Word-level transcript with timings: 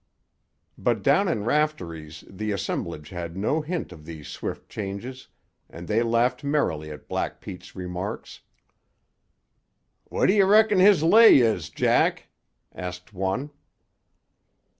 But 0.79 1.03
down 1.03 1.27
in 1.27 1.43
Raftery's 1.45 2.23
the 2.27 2.51
assemblage 2.51 3.09
had 3.11 3.37
no 3.37 3.61
hint 3.61 3.91
of 3.91 4.03
these 4.03 4.27
swift 4.29 4.67
changes, 4.67 5.27
and 5.69 5.87
they 5.87 6.01
laughed 6.01 6.43
merrily 6.43 6.89
at 6.89 7.07
Black 7.07 7.39
Pete's 7.39 7.75
remarks. 7.75 8.41
"What 10.05 10.25
d'you 10.25 10.45
reckon 10.47 10.79
his 10.79 11.03
lay 11.03 11.37
is, 11.37 11.69
Jack?" 11.69 12.29
asked 12.73 13.13
one. 13.13 13.51